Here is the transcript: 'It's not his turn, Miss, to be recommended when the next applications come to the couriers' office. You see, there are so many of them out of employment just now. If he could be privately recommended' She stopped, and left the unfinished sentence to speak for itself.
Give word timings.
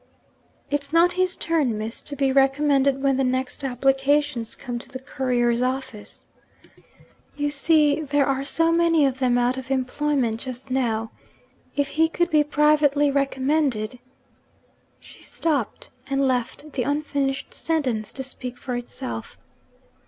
'It's 0.71 0.91
not 0.91 1.13
his 1.13 1.35
turn, 1.37 1.77
Miss, 1.77 2.01
to 2.01 2.15
be 2.15 2.31
recommended 2.31 3.03
when 3.03 3.17
the 3.17 3.23
next 3.23 3.63
applications 3.63 4.55
come 4.55 4.79
to 4.79 4.89
the 4.89 4.97
couriers' 4.97 5.61
office. 5.61 6.23
You 7.35 7.51
see, 7.51 8.01
there 8.01 8.25
are 8.25 8.43
so 8.43 8.71
many 8.71 9.05
of 9.05 9.19
them 9.19 9.37
out 9.37 9.57
of 9.59 9.69
employment 9.69 10.39
just 10.39 10.71
now. 10.71 11.11
If 11.75 11.89
he 11.89 12.09
could 12.09 12.31
be 12.31 12.43
privately 12.43 13.11
recommended' 13.11 13.99
She 14.99 15.21
stopped, 15.21 15.89
and 16.09 16.27
left 16.27 16.71
the 16.73 16.81
unfinished 16.81 17.53
sentence 17.53 18.11
to 18.13 18.23
speak 18.23 18.57
for 18.57 18.75
itself. 18.75 19.37